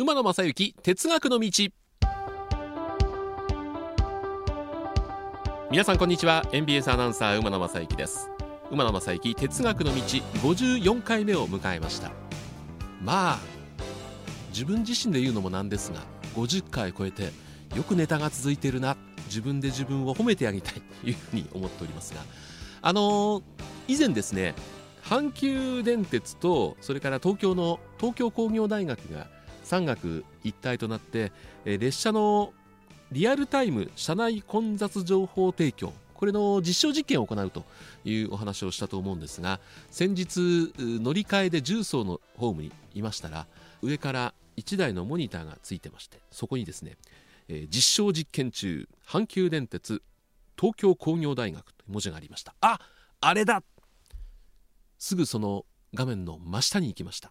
[0.00, 1.50] 馬野正幸哲学の道。
[5.72, 6.46] 皆さんこんにちは。
[6.52, 8.30] NBS アナウンサー馬野正幸です。
[8.70, 12.12] 馬野正幸哲学の道54回目を迎えました。
[13.02, 13.38] まあ
[14.50, 15.98] 自分自身で言うのもなんですが
[16.36, 17.32] 50回超えて
[17.74, 18.96] よくネタが続いているな。
[19.26, 20.74] 自分で自分を褒めてあげたい。
[20.74, 22.20] というふうに思っておりますが。
[22.82, 23.42] あのー、
[23.88, 24.54] 以前ですね
[25.02, 29.26] 阪急電鉄とそれから東京の東京工業大学が
[29.68, 31.30] 産学一体となって、
[31.64, 32.54] え列車の
[33.12, 37.64] リアルタイム車内混雑情報提供これの実証実験を行うと
[38.04, 39.60] いうお話をしたと思うんですが
[39.90, 43.46] 先日乗り換えで重曹のホームにいましたら
[43.82, 46.96] 上から1台のモニターがついてましてそこにですね、
[47.48, 50.02] えー、実証実験中阪急電鉄
[50.58, 52.52] 東京工業大学という文字がありました。
[52.60, 52.80] あ
[53.20, 53.62] あれだ。
[54.98, 57.30] すぐその画面の真下に行きました、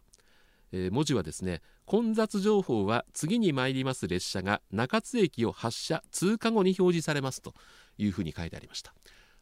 [0.72, 7.54] えー、文字はですね混雑情報は次に参ります列車が中津駅を発車通過後に表示されますと
[7.98, 8.94] いうふうに書いてありました。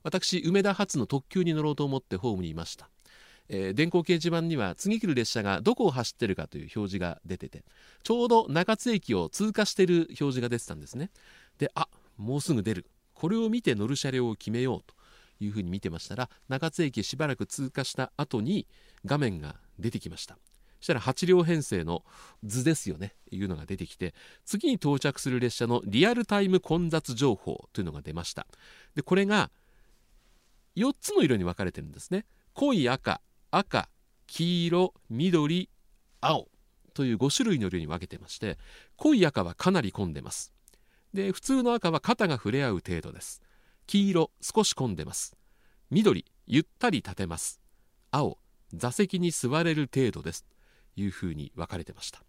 [0.03, 2.89] 私梅田発の特急に乗ろうと思ってホームにいました。
[3.49, 7.63] えー、電光掲示板には次来る列車がどこを走ってるかという表示が出てて
[8.01, 11.11] ちょうど中津駅を通過してる表示が出てたんですね。
[11.57, 11.87] であ
[12.17, 12.85] もうすぐ出る。
[13.13, 14.93] これを見て乗る車両を決めようと
[15.39, 18.67] いうふうに見てましたら中津駅しばらく通過した後に
[19.05, 20.37] 画面が出てきました。
[20.85, 22.03] したら8両編成の
[22.43, 24.13] 図ですよねいうのが出てきて
[24.45, 28.45] 次に到着する列車のリアルタイム混雑情報というのが出ました。
[28.95, 29.49] でこれが
[30.75, 32.25] 4つの色に分かれてるんですね。
[32.53, 33.19] 濃い赤
[33.49, 33.89] 赤
[34.27, 35.69] 黄色緑
[36.21, 36.47] 青
[36.93, 38.57] という5種類の色に分けてまして
[38.95, 40.53] 濃い赤はかなり混んでます。
[41.13, 43.41] で普通の赤は肩が触れ合う程度です。
[43.87, 45.35] 黄色少し混んでます。
[45.89, 47.59] 緑ゆったり立てます。
[48.11, 48.37] 青
[48.73, 50.45] 座席に座れる程度です。
[50.95, 52.21] いうふうに分かれてました、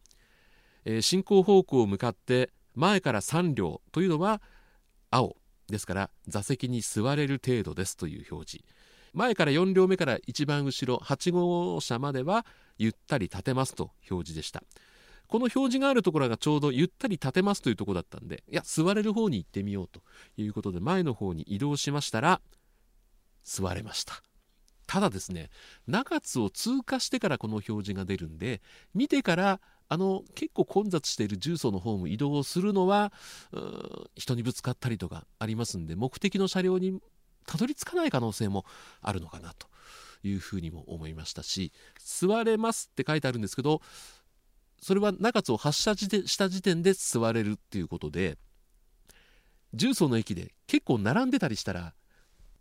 [0.84, 4.40] えー、進行方向を向かって前から3両というのは
[5.10, 5.36] 青。
[5.68, 8.64] ですから座席に座れる程度ですという表示。
[9.12, 12.44] 前から4両目から一番後ろ8号車までは
[12.78, 14.62] ゆったり立てますと表示でした。
[15.26, 20.00] この表示があるところがちょうどゆったり立てますというとこだったんでいや座れる方に行ってみようと
[20.36, 22.40] いうことで前の方に移動しましたら
[23.42, 24.22] 座れました。
[24.86, 25.50] ただですね
[25.86, 28.60] 中津を通過してからこの表示が出るんで
[28.94, 33.12] 見てからあの結構混雑している重曹のホーム移動をするのは
[34.16, 37.00] 人にぶつかったりとかありますんで目的の車両に
[37.46, 38.64] たどり着かない可能性も
[39.00, 39.68] あるのかなと
[40.24, 43.80] いうふうにも思いましたし座れますって書いてあるんですけど
[44.80, 48.36] それは中津を発車した時点で座れるっていうことで
[49.74, 51.94] 重曹の駅で結構並んでたりしたら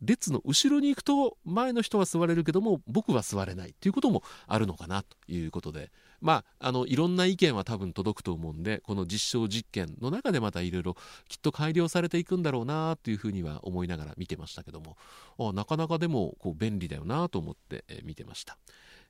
[0.01, 5.91] 列の後ろに行くと前の人は座れるけども僕は座れないということもあるのかなということで
[6.21, 10.95] まああのいろんな意見は多分届くと思うんでこの実証実験の中でまたいろいろ
[11.27, 18.57] きっと改良されていくんだろうなというふうには思いながら見てましたけどもなかなかでもこう便利だよなと思って、え見てました。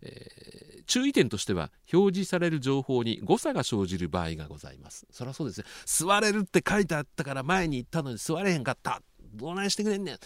[0.02, 5.06] えー、注意点としては表示される情報に誤差が生じる場合がございます。
[5.12, 9.02] そりゃそうですね座れるって書いてあったから前に行ったのに座れへんかった。
[9.36, 10.20] どないしてくれんねんっ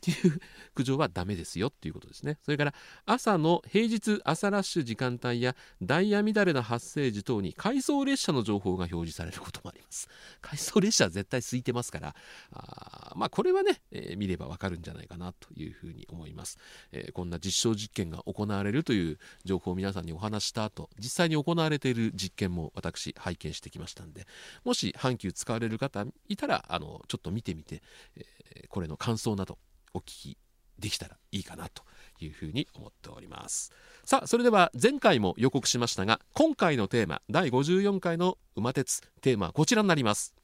[0.00, 0.40] ていう
[0.74, 2.38] 苦情はダメですよっていうことですね。
[2.42, 2.74] それから
[3.06, 10.08] 朝の平日朝ラッシュ時間帯やダイヤ乱れの発生時等に回送列車の情報が表示されることもあります。
[10.40, 12.14] 回送列車は絶対空いてますから
[12.52, 16.58] あまあこれはね、えー、見ればわかるんじゃないかなというふうに思います、
[16.92, 24.26] えー、こんな実証実験が行われるという情報を皆さんにお話した後実際に行われている実験も私拝見してきましたんで
[24.64, 27.82] もし阪急使われる方いたらあのちょっと見てみて、
[28.16, 28.24] えー、
[28.68, 29.58] これの感想など
[29.94, 30.38] お聞き
[30.78, 31.82] できたらいいかなと
[32.20, 33.72] いうふうに思っております。
[34.04, 40.34] さあそれでは前回も予告しましたが今回のテーマ第54回の馬鉄テーマはこちらになります。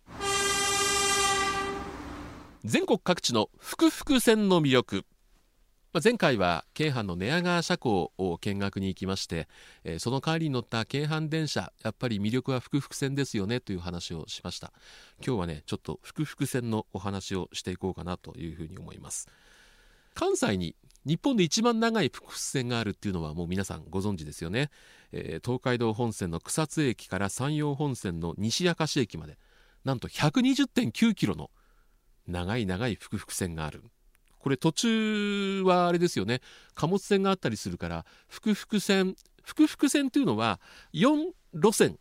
[2.65, 5.05] 全国各地のふくふく線の魅力。
[5.97, 9.49] ま前回は京阪の寝屋川車庫を見学に行きまして、
[9.83, 14.75] えその帰りに乗った京阪電車やっぱり魅力は複々線ですよねという話をしました。
[15.27, 19.27] 今日はねちょっと複々線のお話をしていこうかなというふうに思います。
[20.13, 20.77] 関西に
[21.07, 24.71] 日本で一番長い複々線があるっていうのはもう皆さんご存知ですよね、
[25.13, 29.39] えー、東海道本線の草津駅から山陽本線の西明石駅まで
[29.85, 31.51] なんと120.9キロの
[32.27, 33.83] 長い長い複々線がある。
[34.47, 36.41] これ途中はあれですよね。
[36.77, 40.61] 貨物線があったりするから複々線複々線というのは
[40.95, 41.99] 4路線。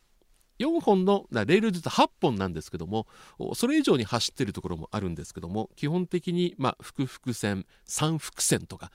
[0.59, 3.07] 4本のレールで言うと8本なんですけども
[3.56, 8.92] それ以上に走ってるところもあるんですけども基本的にまあ複々線三複線とか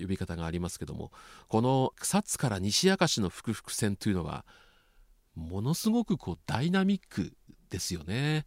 [0.00, 1.12] 呼び方がありますけども
[1.46, 4.46] この草津から西明石の複々線というのは
[5.34, 7.34] ものすごくこうダイナミック
[7.68, 8.46] ですよね。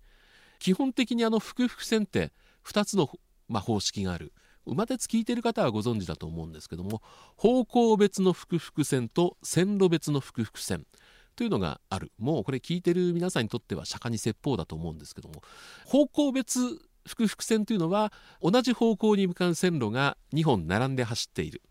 [0.57, 2.31] 基本的にあの複々線って
[2.65, 3.09] 2つの、
[3.51, 4.33] まあ、方式がある。
[4.65, 7.01] 馬鉄聞いてる方はご存知だと思うんですけども
[7.35, 10.85] 方向別の複々線と線路別の複々線
[11.35, 12.11] というのがある。
[12.19, 15.41] もうこれ聞いてる皆さんにとっては釈迦に説法だと思うんですけども
[15.85, 16.59] 方向別
[17.07, 21.61] 複々線というのは同じ方向に向かう線路が2本並んで走っている。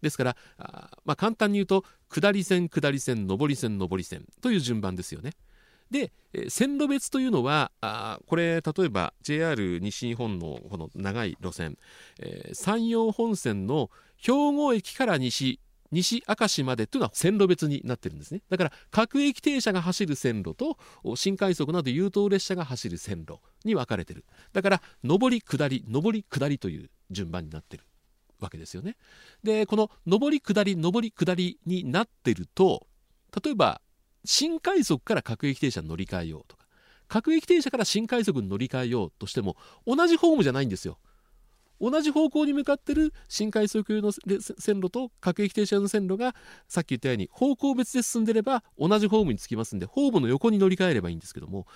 [0.00, 5.32] ですからあ、まあ、簡単に言うと下り線下り線上り線上り線という順番ですよね。
[5.90, 6.12] で
[6.48, 11.78] 線路別というのはあこれ例えば JR 西日本のこの長い路線、
[12.20, 18.42] えー、山陽本線の兵庫駅から西西明石までというのは線路別になってるんですね。
[18.50, 20.76] だから各駅停車が走る線路と
[21.16, 24.24] 新快速など優等列車が走る線路に分かれてる。
[24.52, 27.84] だから上り下り上り下りという順番になってる
[28.38, 28.96] わけですよね。
[29.42, 32.86] でこの上り下り上り下りになってると
[33.42, 33.80] 例えば
[34.30, 36.66] 新快速から各駅停車に乗り換えようとか。
[37.08, 40.98] 各駅停車から新快速に乗り換えようとしても同じホームじゃないんですよ。
[41.80, 46.34] 同じ方向に向かってる新快速の線路と各駅停車用の線路が
[46.68, 51.66] さっき言ったように方向別で進んでれば同じホームに着きますんでホームの横に乗り換えればいいんですけども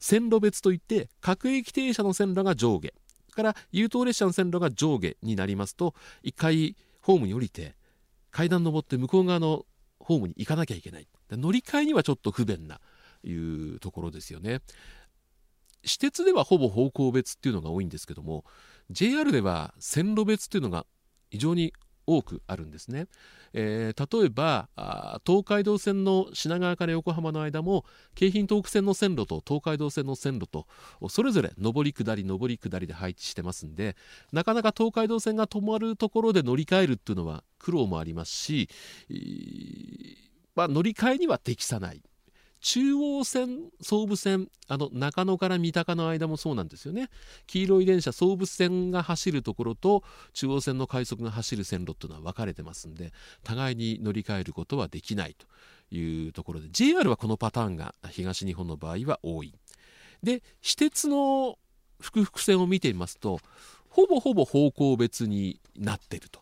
[0.00, 2.92] 線路別といって各駅停車の線路が上下。
[3.30, 7.76] から優等列車の線路が上下になりますと1回ホームに降りて
[8.32, 9.64] 階段登って向こう側の
[10.00, 11.06] ホームに行かなきゃいけない。
[11.36, 12.80] 乗り換えにはちょっと不便な
[13.22, 14.60] いうところですよね。
[15.82, 18.44] 私鉄ではほぼ方向別っていうのが多いんですけども
[18.90, 20.84] JR では線路別っていうのが
[21.30, 21.72] 非常に
[22.06, 23.06] 多くあるんですね、
[23.52, 24.68] えー、例えば
[25.24, 27.84] 東海道線の品川から横浜の間も
[28.14, 30.66] 京浜東北線の線路と東海道線の線路と
[31.08, 33.96] それぞれ上り下り上り下りで配置してますんで
[34.32, 38.68] なかなか東海道線が止まるところで乗り換えるっていうのは苦労もありますし、
[39.08, 40.29] ま
[40.64, 42.02] あ、乗り換えには適さない。
[42.60, 47.08] 中央線総武線あの中野から三鷹の間もそうなんですよね。
[47.46, 50.04] 黄色い電車総武線が走るところと
[50.34, 53.12] 中央線の快速が走る線路というのは分かれてますんで
[53.42, 55.46] 互いに乗り換えることはできないと
[55.94, 59.54] いうところで JR はこのパターンが東日本の場合は多い。
[60.22, 61.58] で私鉄の
[61.98, 63.40] 複々線を見てみますと
[63.88, 66.40] ほぼほぼ方向別になっていると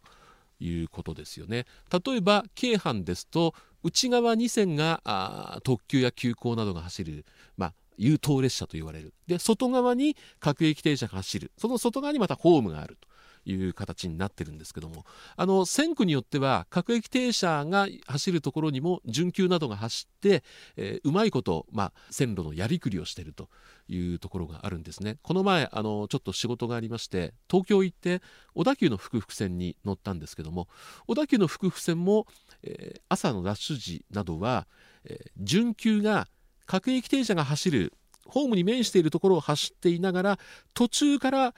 [0.61, 1.67] いうことですよね。
[1.93, 7.25] 例えば京阪ですと内側2線が特急や急行などが走る、
[7.57, 9.13] まあ、優等列車と言われる。
[9.27, 11.51] で外側に各駅停車が走る。
[11.57, 13.09] その外側にまたホームがあると。
[13.45, 15.05] いう形になってるんですけども
[15.37, 20.43] あの線区によっては各駅停車が走るところにも準急などが走って、
[20.77, 23.49] えー、うまいこと、まあ、線路のやりくりをしていると
[23.89, 25.17] いうところがあるんですね。
[25.23, 28.21] この前あのちょっと仕事がありまして東京行って
[28.55, 30.69] 小田急の複々線に乗ったんですけども
[31.07, 32.27] 小田急の複々線も、
[32.63, 34.67] えー、朝のラッシュ時などは、
[35.05, 36.29] えー、準急が
[36.67, 37.95] 各駅停車が走る
[38.27, 40.39] ホームに面しているところを走っていながら
[40.75, 41.55] 途中から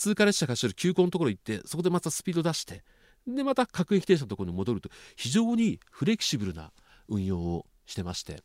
[0.00, 2.82] 通過列車が走る急行のところ行ってそこでまたスピード出して
[3.26, 6.72] でまた各駅停車のところに戻ると非常にフレキシブルな
[7.06, 8.42] 運用をしてまして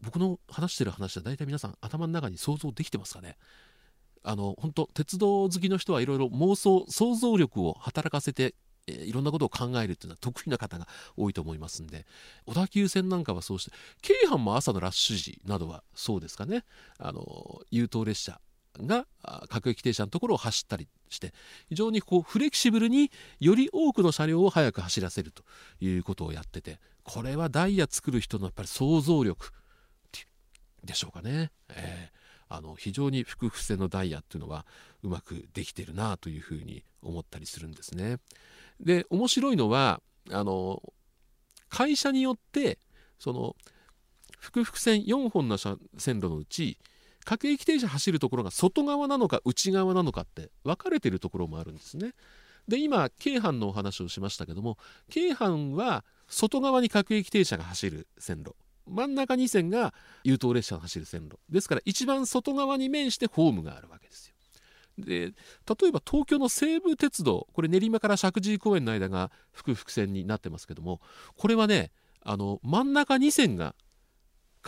[0.00, 3.36] 僕の話してる話は大体皆さん頭の中に想像できてますかね？
[4.24, 8.54] あの本当鉄道好きの人はいろいろ妄想想像力を働かせて
[8.86, 12.06] いろんなことを考えるっていうのは得意な方が多いと思いますんで
[12.46, 16.64] 小田急線なんかはそうして京阪も朝のラッシュ時などはそうですかね？
[16.98, 18.40] あの優等列車
[18.86, 19.06] が
[19.48, 21.32] 各駅停車のところを走ったりして
[21.68, 25.42] 非常にこうフレキシブルにより多くの車両を速く走らせると
[25.80, 29.52] いうことをやっててこれはダイヤ作る人のやっぱり想像力
[30.84, 31.50] でしょうかね。
[31.70, 32.18] えー
[32.50, 34.64] あの非常に複々線のダイヤっていうのは
[35.02, 38.18] うまくできてるなというふうに思ったりするんですね。
[38.80, 40.82] で面白いのはあの
[41.68, 42.78] 会社によって
[43.18, 43.54] その
[44.38, 45.78] 複々線4本の線
[46.20, 46.78] 路のうち
[47.28, 52.14] 各駅停車走るところが外側なのか内側なのかって分かれてるところもあるんですね。
[52.66, 54.78] で今京阪のお話をしましたけども
[55.10, 58.54] 京阪は外側に各駅停車が走る線路
[58.86, 59.92] 真ん中2線が
[60.24, 64.34] 優等列車が走る線路ですから一番外側に面してホームがあるわけですよ。
[64.96, 65.32] で例
[65.88, 71.02] えば東京の西武鉄道これ練馬から石神井公園の間が複々線になってますけども
[71.36, 71.90] これはね
[72.22, 73.74] あの真ん中2線が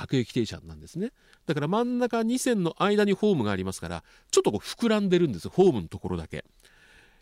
[0.01, 1.13] 各駅停車なんですね。
[1.47, 5.51] だから真ん中2線の間にホームがありますからちょっとこう膨らんでるんです。
[5.51, 6.45] ホームのところだけ。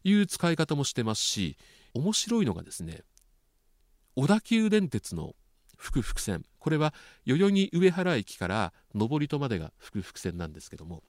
[0.05, 1.57] いう使い方もしてますし
[1.93, 3.03] 面白いのがですね
[4.15, 5.35] 小田急電鉄の
[5.77, 6.45] 複々線。
[6.61, 6.95] これは
[7.27, 11.03] 代々木上原駅から登戸までが複々線なんですけども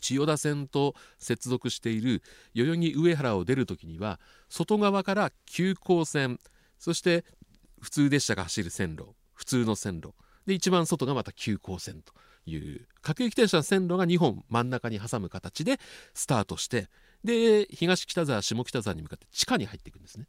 [0.00, 2.22] 千代田線と接続している
[2.54, 6.38] 代々木上原を出るときには外側から急行線
[6.78, 7.24] そして
[7.80, 10.14] 普通列車が走る線路普通の線路
[10.48, 12.14] で一番外がまた急行線と
[12.46, 12.88] いう。
[13.02, 15.78] 各駅停車の線路が2本真ん中に挟む形で
[16.14, 16.88] スタートして
[17.22, 20.26] で東北沢下北沢に向かって地下に入っていくんですね。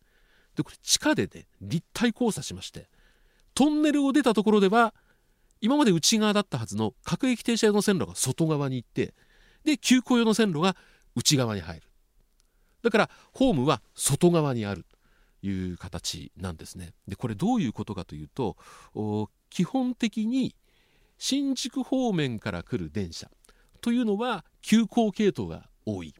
[0.57, 2.89] でこれ地下でね立体交差しまして
[3.53, 4.93] トンネルを出たところでは
[5.61, 9.13] 今まで内側だったはずの各駅停車用の線路が外側に行って
[9.63, 10.75] で急行用の線路が
[11.15, 11.83] 内側に入る。
[12.83, 14.85] だからホームは外側にある。
[15.41, 16.93] いう形なんですね。
[17.07, 18.57] でこれどういうことかというと
[19.49, 20.55] 基本的に
[21.17, 23.29] 新宿方面から来る電車
[23.81, 26.13] というのは急行系統が多い。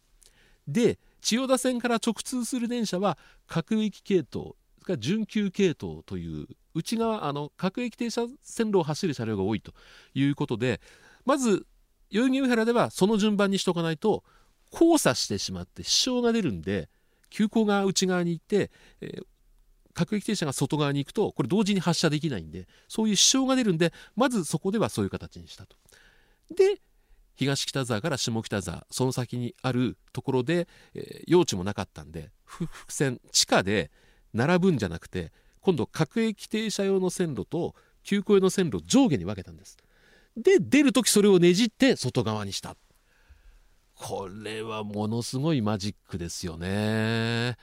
[0.67, 9.73] で千代田線から直通する電車は各駅系統が準急系統という内側あの各駅停車線路を走る車両が多いと
[10.13, 10.79] いうことで
[11.25, 11.65] まず
[12.11, 14.23] 代々木上原ではその順番にしとかないと
[14.71, 16.89] 交差してしまって支障が出るんで
[17.29, 18.71] 急行が内側に行って、
[19.01, 19.24] えー、
[19.93, 25.75] 各駅停車が外側に行くとこれ同時に発車できないんでそういう支障が出るんでまずそこではそういう形にしたと。
[26.55, 26.79] で
[27.36, 33.91] 東北沢から下北沢その先にあるところで、えー、用地もなかったんで複線地下で
[34.33, 35.31] 並ぶんじゃなくて
[35.62, 39.77] 今度各駅停車用の線路と急行用の線路を上下に分けたんです
[40.36, 42.75] で出る時それをねじって外側にした
[44.00, 47.58] これはものすごいマジックですよね。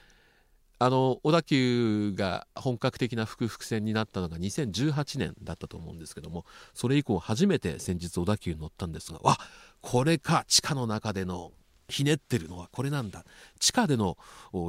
[0.79, 9.39] あの小田急が本格的な複々線になったのが2018年だったと思うんですけどもそれ以降初めて先日小田急に乗ったんですがわ
[9.81, 11.53] これか地下の中での
[11.89, 13.25] ひねってるのはこれなんだ。
[13.59, 14.19] 地下での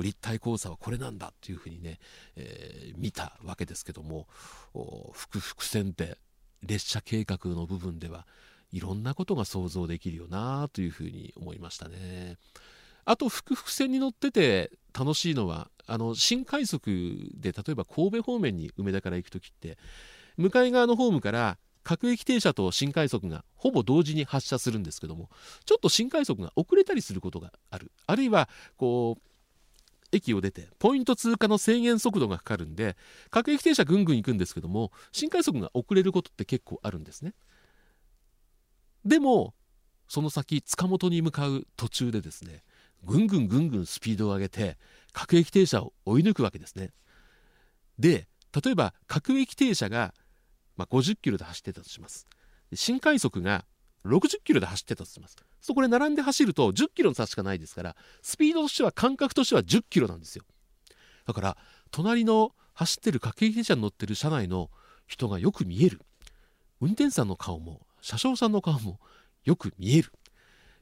[0.02, 2.00] 立体交差はこれなんだっていうふうにね、
[2.38, 4.28] えー、見たわけですけども
[5.12, 6.18] 複々線って
[6.64, 8.26] 列車計画の部分では
[8.72, 12.38] いろんなことが想像できるよなというふうに思いましたね。
[13.06, 16.90] あと複々線に乗ってて楽しいのはあの新快速
[17.36, 19.78] で例えば神戸方面に梅田から行く時って
[20.36, 25.30] 向かい側のホームから各駅停車と新快速がほぼ同時に発車するんですけども
[25.66, 29.22] ちょっと新快速が遅れたりすることがあるあるいはこう
[30.12, 32.98] 駅を出てポイント通過の制限速度がかかるんで
[33.30, 37.34] 各駅停車ぐんぐん行くんですけども新快速が遅れることって結構あるんですね
[39.08, 39.54] でも
[40.08, 42.64] その先塚本に向かう途中でですね
[43.04, 44.78] ぐんぐんぐんぐんスピードを上げて
[45.14, 46.92] 各駅停車を追い抜くわけですね。
[47.98, 48.28] で
[48.64, 50.14] 例えば各駅停車が
[50.78, 52.28] まあ、50キロで走ってたとします。
[52.74, 53.66] 新快速が
[54.06, 55.36] 60キロで走ってたとします。
[55.60, 60.44] そこで並んで走ると10キロの差しかないですからスピードとしては感覚としては10キロなんですよ。
[61.26, 61.58] だから
[61.92, 64.70] 隣の走ってる各駅停車に乗ってる車内の
[65.08, 66.02] 人がよく見える。
[66.80, 69.02] 運転手さんの顔も車掌さんの顔も
[69.44, 70.14] よく見える。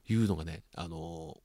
[0.08, 1.36] いうのがね、あの、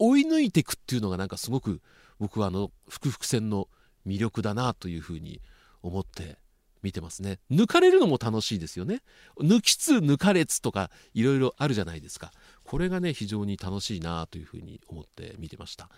[0.00, 1.80] 追い抜いていくっていうのがなんかすごく
[2.18, 3.68] 僕はあの複々線の
[4.04, 5.40] 魅力だなというふうに
[5.82, 6.38] 思って
[6.82, 7.38] 見てますね。
[7.50, 9.02] 抜かれるのも楽しいですよね。
[9.40, 12.32] 抜きつ抜かれつとかいろいろあるじゃないですか。
[12.64, 15.88] これがね非常に楽しいなというふうに思って見てました。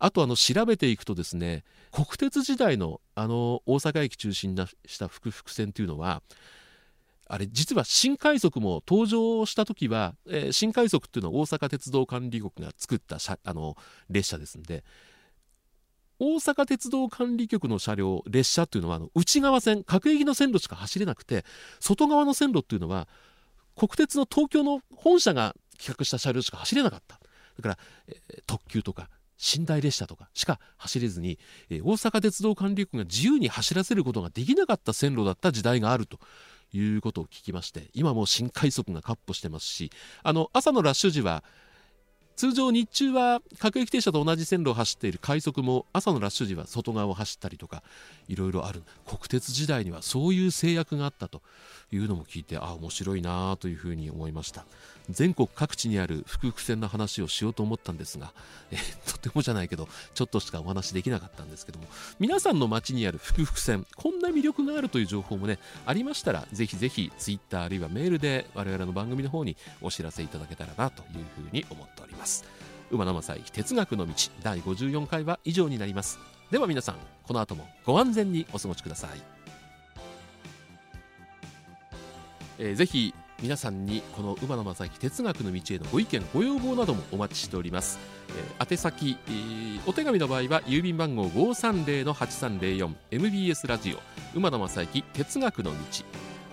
[0.00, 6.22] あとあの調べていくとですね国鉄時代のあの大阪駅中心にした複々線というのは
[7.28, 13.76] あれ実は新快速も登場した時は、えー、新快速っていうのは大阪鉄道管理局が作ったあの
[14.08, 14.82] 列車ですんで
[16.18, 21.44] 大阪鉄道管理局の車両列車っていうのはあの内側線各駅の線路しか走れなくて
[21.80, 23.06] 外側の線路っていうのは
[23.76, 27.20] 国鉄の東京の本社が企画した車両しか走れなかった。
[27.56, 29.08] だから、えー、特急とか
[29.56, 31.38] 寝台列車とかしか走れずに、
[31.70, 36.18] えー、大阪鉄道管理局が自由に走らせることができなかった線路だった時代があると。
[36.72, 39.90] いうことを聞きまして今も新快速が闊歩してますし
[40.22, 41.42] あの朝のラッシュ時は
[42.38, 47.82] 通常日中は各駅停車と同じ線路を走っている快速も朝のラッシュ時は外側を走ったりとか
[48.28, 48.84] いろいろある。
[49.06, 51.42] 国鉄時代にはそういう制約があったと
[51.90, 54.64] いうのも聞いてあ面白いなというふうに思いました。
[55.10, 58.32] 全国各地にある複々線の話をしようと思ったんですが、
[58.70, 61.86] えとてもじゃないけどちょっとしかお話できなかったんですけども
[62.18, 72.44] 皆さんの街にある複々線こんな魅力があるという情報もねありましたらぜひぜひ Twitter あるいはメールで我々の番組の方にお知らせいただけたらなというふうに思っております。
[72.90, 76.18] 馬の正幸哲学の道第54回は以上になります。
[76.50, 79.10] では皆さんこの後もご安全にお過ごしください、
[82.58, 93.98] えー、ぜひ皆さんにこの馬野正幸哲学の道へのご意見ご要望などもお待ちしております、えー、宛先、えー、お手紙の場合は郵便番号 530-8304MBS ラジオ
[94.36, 95.76] 馬野正幸哲学の道。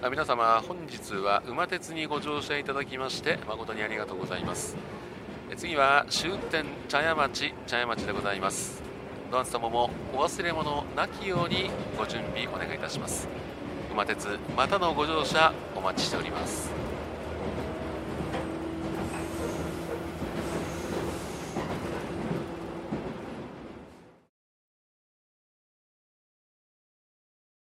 [0.00, 4.76] あ皆様本日は馬鉄にご乗車いただきまして誠にありがとうございます。
[5.58, 8.80] 次は終点茶屋町茶屋町でございます。
[9.28, 13.26] どなた様もお忘れ物なきようにご準備お願いいたします。
[13.90, 16.87] 馬鉄またのご乗車お待ちしております。